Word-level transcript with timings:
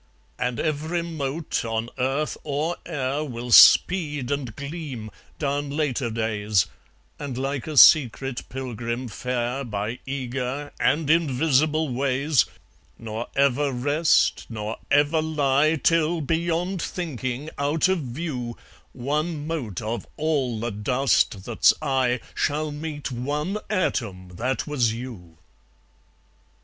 And 0.39 0.59
every 0.59 1.03
mote, 1.03 1.63
on 1.63 1.91
earth 1.99 2.35
or 2.43 2.75
air, 2.87 3.23
Will 3.23 3.51
speed 3.51 4.31
and 4.31 4.55
gleam, 4.55 5.11
down 5.37 5.69
later 5.69 6.09
days, 6.09 6.65
And 7.19 7.37
like 7.37 7.67
a 7.67 7.77
secret 7.77 8.49
pilgrim 8.49 9.09
fare 9.09 9.63
By 9.63 9.99
eager 10.07 10.71
and 10.79 11.07
invisible 11.07 11.89
ways, 11.89 12.45
Nor 12.97 13.27
ever 13.35 13.71
rest, 13.71 14.47
nor 14.49 14.77
ever 14.89 15.21
lie, 15.21 15.75
Till, 15.75 16.19
beyond 16.21 16.81
thinking, 16.81 17.51
out 17.59 17.87
of 17.87 17.99
view, 17.99 18.57
One 18.93 19.45
mote 19.45 19.83
of 19.83 20.07
all 20.17 20.59
the 20.59 20.71
dust 20.71 21.45
that's 21.45 21.75
I 21.79 22.21
Shall 22.33 22.71
meet 22.71 23.11
one 23.11 23.59
atom 23.69 24.29
that 24.37 24.65
was 24.65 24.93
you. 24.93 25.37